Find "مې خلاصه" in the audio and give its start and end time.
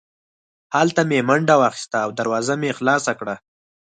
2.61-3.11